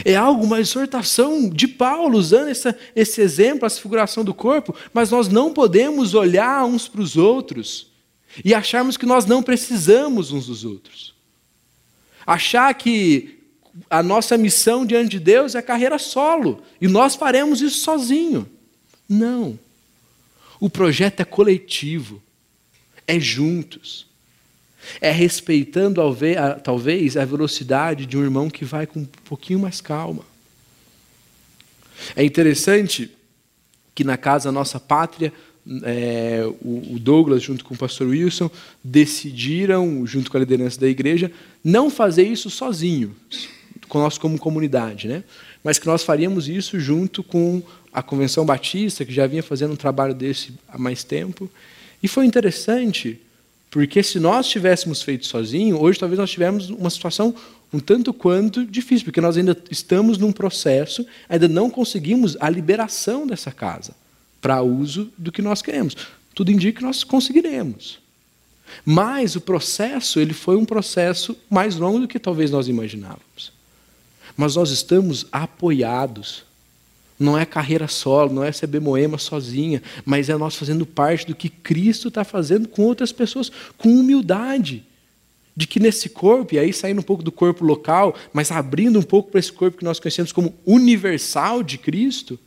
[0.04, 5.12] É algo, uma exortação de Paulo, usando essa, esse exemplo, essa figuração do corpo, mas
[5.12, 7.88] nós não podemos olhar uns para os outros
[8.44, 11.14] e acharmos que nós não precisamos uns dos outros.
[12.26, 13.40] Achar que
[13.90, 18.50] a nossa missão diante de Deus é carreira solo e nós faremos isso sozinho.
[19.08, 19.60] Não.
[20.60, 22.22] O projeto é coletivo
[23.08, 24.06] é juntos.
[25.00, 26.02] É respeitando
[26.64, 30.24] talvez a velocidade de um irmão que vai com um pouquinho mais calma.
[32.16, 33.10] É interessante
[33.96, 35.32] que na casa Nossa Pátria,
[35.84, 38.50] é, o Douglas, junto com o pastor Wilson,
[38.84, 41.32] decidiram, junto com a liderança da igreja,
[41.64, 43.16] não fazer isso sozinho,
[43.88, 45.24] com nós como comunidade, né?
[45.64, 47.64] mas que nós faríamos isso junto com
[47.94, 51.50] a Convenção Batista, que já vinha fazendo um trabalho desse há mais tempo,
[52.04, 53.20] e foi interessante,
[53.72, 57.34] porque se nós tivéssemos feito sozinho, hoje talvez nós tivéssemos uma situação
[57.74, 63.26] um tanto quanto difícil, porque nós ainda estamos num processo, ainda não conseguimos a liberação
[63.26, 63.96] dessa casa
[64.40, 65.98] para uso do que nós queremos.
[66.36, 68.00] Tudo indica que nós conseguiremos.
[68.86, 73.52] Mas o processo, ele foi um processo mais longo do que talvez nós imaginávamos.
[74.38, 76.44] Mas nós estamos apoiados
[77.20, 81.36] não é carreira solo, não é CB Moema sozinha, mas é nós fazendo parte do
[81.36, 84.84] que Cristo está fazendo com outras pessoas, com humildade.
[85.56, 89.04] De que nesse corpo, e aí saindo um pouco do corpo local, mas abrindo um
[89.04, 92.40] pouco para esse corpo que nós conhecemos como universal de Cristo,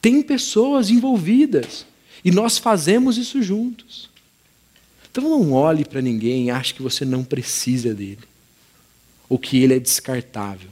[0.00, 1.86] tem pessoas envolvidas.
[2.24, 4.08] E nós fazemos isso juntos.
[5.10, 8.20] Então não olhe para ninguém e ache que você não precisa dele.
[9.28, 10.70] Ou que ele é descartável.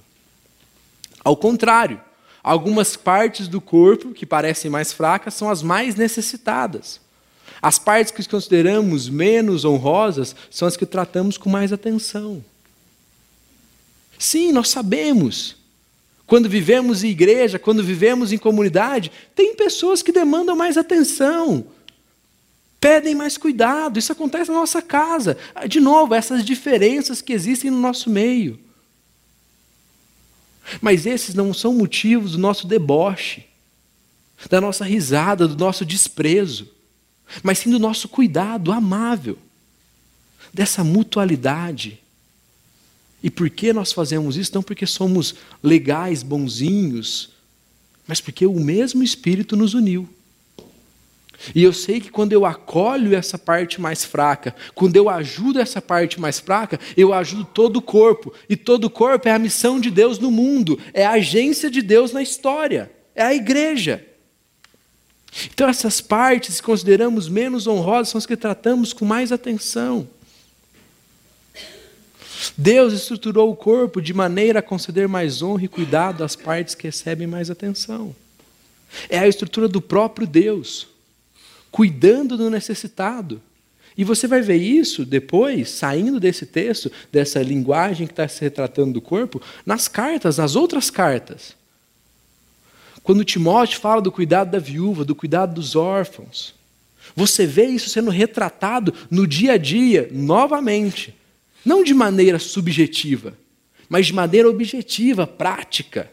[1.23, 2.01] Ao contrário,
[2.43, 7.01] Algumas partes do corpo que parecem mais fracas são as mais necessitadas.
[7.61, 12.43] As partes que consideramos menos honrosas são as que tratamos com mais atenção.
[14.19, 15.57] Sim, nós sabemos.
[16.27, 21.67] Quando vivemos em igreja, quando vivemos em comunidade, tem pessoas que demandam mais atenção,
[22.79, 23.99] pedem mais cuidado.
[23.99, 25.37] Isso acontece na nossa casa.
[25.69, 28.59] De novo, essas diferenças que existem no nosso meio.
[30.81, 33.45] Mas esses não são motivos do nosso deboche,
[34.49, 36.69] da nossa risada, do nosso desprezo,
[37.43, 39.39] mas sim do nosso cuidado amável,
[40.53, 41.99] dessa mutualidade.
[43.23, 44.53] E por que nós fazemos isso?
[44.55, 47.31] Não porque somos legais, bonzinhos,
[48.07, 50.09] mas porque o mesmo Espírito nos uniu.
[51.55, 55.81] E eu sei que quando eu acolho essa parte mais fraca, quando eu ajudo essa
[55.81, 58.33] parte mais fraca, eu ajudo todo o corpo.
[58.49, 61.81] E todo o corpo é a missão de Deus no mundo, é a agência de
[61.81, 64.05] Deus na história, é a igreja.
[65.53, 70.09] Então, essas partes que consideramos menos honrosas são as que tratamos com mais atenção.
[72.57, 76.87] Deus estruturou o corpo de maneira a conceder mais honra e cuidado às partes que
[76.87, 78.15] recebem mais atenção.
[79.09, 80.90] É a estrutura do próprio Deus
[81.71, 83.41] cuidando do necessitado.
[83.97, 88.95] E você vai ver isso depois, saindo desse texto, dessa linguagem que está se retratando
[88.95, 91.55] do corpo, nas cartas, nas outras cartas.
[93.03, 96.55] Quando Timóteo fala do cuidado da viúva, do cuidado dos órfãos,
[97.15, 101.15] você vê isso sendo retratado no dia a dia, novamente.
[101.65, 103.35] Não de maneira subjetiva,
[103.89, 106.11] mas de maneira objetiva, prática.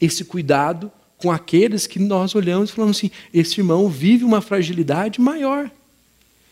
[0.00, 5.20] Esse cuidado com aqueles que nós olhamos e falamos assim: esse irmão vive uma fragilidade
[5.20, 5.70] maior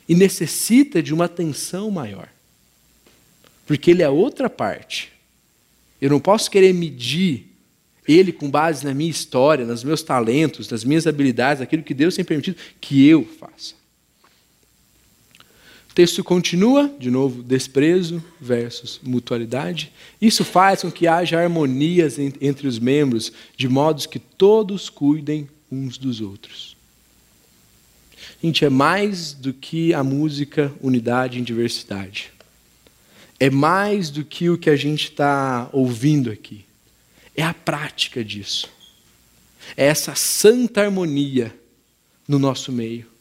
[0.09, 2.29] e necessita de uma atenção maior.
[3.67, 5.13] Porque ele é outra parte.
[6.01, 7.47] Eu não posso querer medir
[8.07, 12.17] ele com base na minha história, nos meus talentos, nas minhas habilidades, aquilo que Deus
[12.17, 13.75] tem permitido que eu faça.
[15.93, 19.93] O texto continua, de novo, desprezo versus mutualidade.
[20.19, 25.99] Isso faz com que haja harmonias entre os membros, de modo que todos cuidem uns
[25.99, 26.75] dos outros.
[28.43, 32.33] Gente, é mais do que a música unidade em diversidade.
[33.39, 36.65] É mais do que o que a gente está ouvindo aqui.
[37.37, 38.67] É a prática disso.
[39.77, 41.55] É essa santa harmonia
[42.27, 43.12] no nosso meio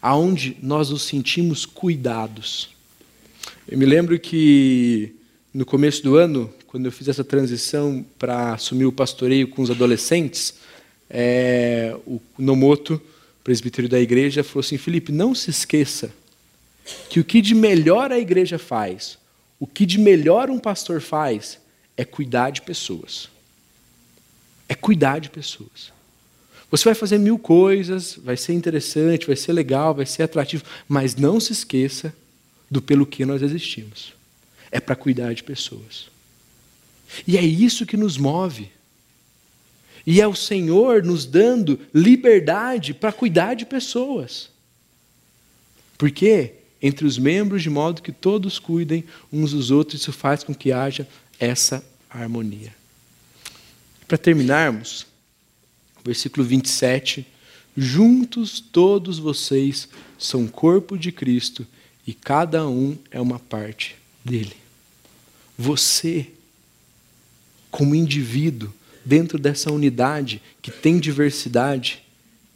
[0.00, 2.70] aonde nós nos sentimos cuidados,
[3.68, 5.14] Eu me lembro que
[5.54, 9.70] no começo do ano, quando eu fiz essa transição para assumir o pastoreio com os
[9.70, 10.54] adolescentes,
[11.08, 13.00] é, o Nomoto,
[13.44, 16.12] presbítero da igreja, falou assim: Felipe, não se esqueça
[17.08, 19.18] que o que de melhor a igreja faz,
[19.58, 21.58] o que de melhor um pastor faz,
[21.96, 23.28] é cuidar de pessoas.
[24.68, 25.92] É cuidar de pessoas.
[26.70, 31.16] Você vai fazer mil coisas, vai ser interessante, vai ser legal, vai ser atrativo, mas
[31.16, 32.14] não se esqueça
[32.70, 34.12] do pelo que nós existimos.
[34.70, 36.08] É para cuidar de pessoas.
[37.26, 38.70] E é isso que nos move.
[40.06, 44.48] E é o Senhor nos dando liberdade para cuidar de pessoas.
[45.98, 46.54] Por quê?
[46.80, 50.72] Entre os membros, de modo que todos cuidem uns dos outros, isso faz com que
[50.72, 51.06] haja
[51.38, 52.74] essa harmonia.
[54.08, 55.06] Para terminarmos,
[56.04, 57.26] versículo 27,
[57.76, 59.88] juntos todos vocês
[60.18, 61.66] são corpo de Cristo
[62.06, 64.56] e cada um é uma parte dele.
[65.56, 66.28] Você,
[67.70, 68.72] como indivíduo,
[69.04, 72.02] dentro dessa unidade que tem diversidade,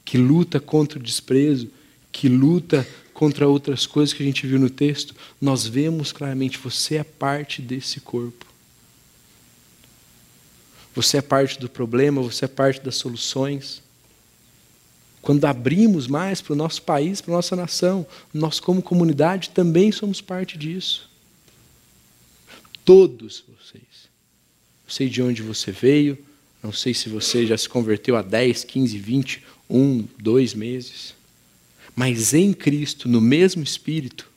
[0.05, 1.70] que luta contra o desprezo,
[2.12, 6.97] que luta contra outras coisas que a gente viu no texto, nós vemos claramente você
[6.97, 8.45] é parte desse corpo.
[10.95, 13.82] Você é parte do problema, você é parte das soluções.
[15.20, 19.90] Quando abrimos mais para o nosso país, para a nossa nação, nós, como comunidade, também
[19.90, 21.11] somos parte disso.
[22.84, 23.82] Todos vocês.
[24.84, 26.18] Não sei de onde você veio,
[26.62, 31.14] não sei se você já se converteu há 10, 15, 20, um, dois meses.
[31.97, 34.30] Mas em Cristo, no mesmo Espírito,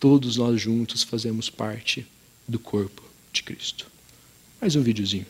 [0.00, 2.06] todos nós juntos fazemos parte
[2.48, 3.86] do corpo de Cristo.
[4.60, 5.26] Mais um videozinho.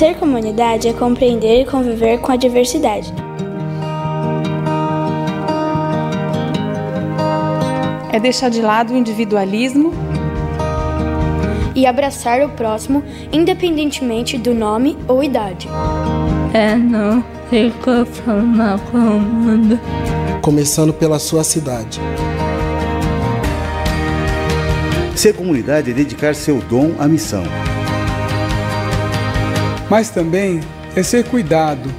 [0.00, 3.12] Ser comunidade é compreender e conviver com a diversidade.
[8.10, 9.92] É deixar de lado o individualismo
[11.74, 15.68] e abraçar o próximo, independentemente do nome ou idade.
[16.54, 19.78] É não se conformar com o mundo.
[20.40, 22.00] Começando pela sua cidade.
[25.14, 27.44] Ser comunidade é dedicar seu dom à missão
[29.90, 30.60] mas também
[30.94, 31.92] é ser cuidado.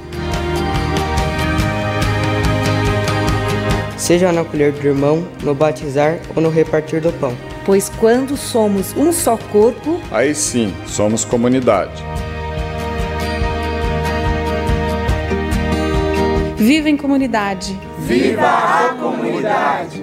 [3.98, 7.36] Seja no acolher do irmão, no batizar ou no repartir do pão.
[7.64, 12.02] Pois quando somos um só corpo, aí sim somos comunidade.
[16.56, 17.78] Viva em comunidade.
[18.00, 20.02] Viva a comunidade.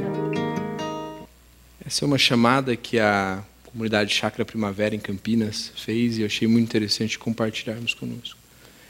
[1.86, 3.40] Essa é uma chamada que a
[3.70, 8.38] comunidade Chácara Primavera em Campinas fez e eu achei muito interessante compartilharmos conosco.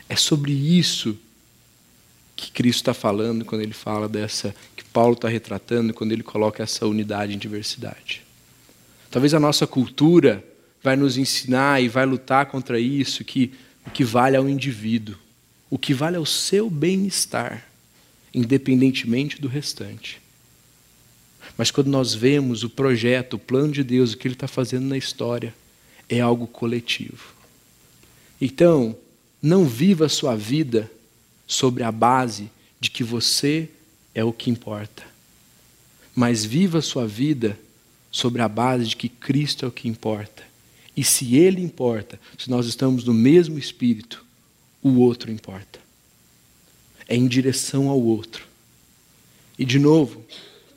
[0.07, 1.17] É sobre isso
[2.35, 6.63] que Cristo está falando quando ele fala dessa, que Paulo está retratando quando ele coloca
[6.63, 8.23] essa unidade em diversidade.
[9.11, 10.43] Talvez a nossa cultura
[10.81, 13.51] vai nos ensinar e vai lutar contra isso, que
[13.85, 15.17] o que vale é o indivíduo,
[15.69, 17.65] o que vale é o seu bem-estar,
[18.33, 20.21] independentemente do restante.
[21.59, 24.85] Mas quando nós vemos o projeto, o plano de Deus, o que Ele está fazendo
[24.85, 25.53] na história,
[26.07, 27.33] é algo coletivo.
[28.39, 28.95] Então,
[29.41, 30.89] não viva a sua vida
[31.45, 32.49] sobre a base
[32.79, 33.67] de que você
[34.15, 35.03] é o que importa,
[36.15, 37.59] mas viva a sua vida
[38.09, 40.43] sobre a base de que Cristo é o que importa.
[40.95, 44.25] E se Ele importa, se nós estamos no mesmo espírito,
[44.81, 45.77] o outro importa.
[47.05, 48.47] É em direção ao outro.
[49.57, 50.23] E de novo,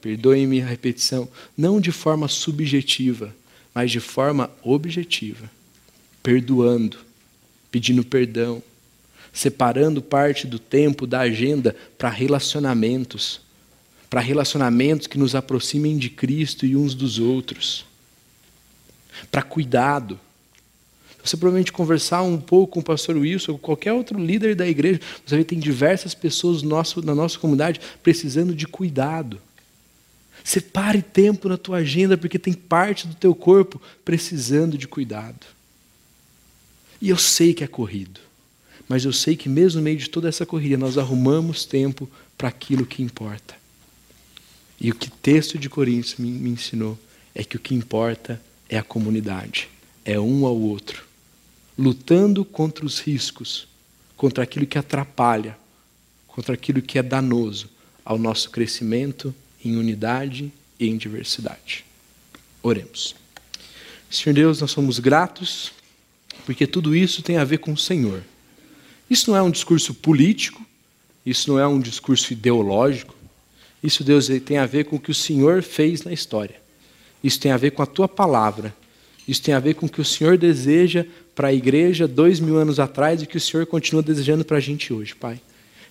[0.02, 3.34] perdoem-me a repetição, não de forma subjetiva,
[3.72, 5.48] mas de forma objetiva,
[6.22, 6.98] perdoando,
[7.70, 8.60] pedindo perdão,
[9.32, 13.40] separando parte do tempo da agenda para relacionamentos,
[14.10, 17.86] para relacionamentos que nos aproximem de Cristo e uns dos outros,
[19.30, 20.18] para cuidado.
[21.24, 25.00] Você provavelmente conversar um pouco com o pastor Wilson ou qualquer outro líder da igreja,
[25.24, 29.40] você vê que tem diversas pessoas no nosso, na nossa comunidade precisando de cuidado.
[30.44, 35.46] Separe tempo na tua agenda, porque tem parte do teu corpo precisando de cuidado.
[37.00, 38.20] E eu sei que é corrido,
[38.88, 42.48] mas eu sei que mesmo no meio de toda essa corrida, nós arrumamos tempo para
[42.48, 43.56] aquilo que importa.
[44.80, 46.98] E o que o texto de Coríntios me, me ensinou
[47.34, 49.68] é que o que importa é a comunidade,
[50.04, 51.04] é um ao outro,
[51.78, 53.68] lutando contra os riscos,
[54.16, 55.56] contra aquilo que atrapalha,
[56.26, 57.68] contra aquilo que é danoso
[58.04, 59.34] ao nosso crescimento
[59.64, 61.84] em unidade e em diversidade.
[62.62, 63.14] Oremos.
[64.10, 65.72] Senhor Deus, nós somos gratos
[66.44, 68.22] porque tudo isso tem a ver com o Senhor.
[69.08, 70.64] Isso não é um discurso político,
[71.24, 73.14] Isso não é um discurso ideológico.
[73.80, 76.56] Isso, Deus, tem a ver com o que o Senhor fez na história.
[77.22, 78.74] Isso tem a ver com a tua palavra.
[79.26, 82.56] Isso tem a ver com o que o Senhor deseja para a igreja dois mil
[82.56, 85.40] anos atrás e que o Senhor continua desejando para a gente hoje, Pai.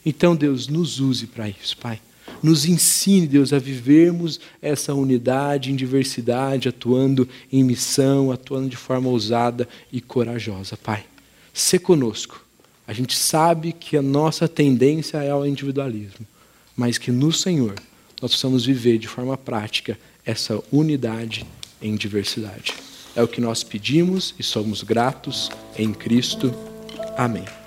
[0.06, 2.02] Então, Deus, nos use para isso, Pai.
[2.42, 9.10] Nos ensine, Deus, a vivermos essa unidade em diversidade, atuando em missão, atuando de forma
[9.10, 11.06] ousada e corajosa, Pai.
[11.54, 12.44] Se conosco.
[12.88, 16.26] A gente sabe que a nossa tendência é ao individualismo,
[16.76, 17.76] mas que no Senhor
[18.22, 21.46] nós possamos viver de forma prática essa unidade
[21.82, 22.74] em diversidade.
[23.16, 26.54] É o que nós pedimos e somos gratos em Cristo.
[27.18, 27.61] Amém.